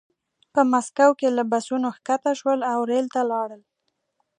په 0.53 0.61
مسکو 0.71 1.09
کې 1.19 1.27
له 1.37 1.43
بسونو 1.51 1.87
ښکته 1.97 2.31
شول 2.39 2.59
او 2.73 2.79
ریل 2.89 3.07
ته 3.15 3.21
لاړل 3.31 3.61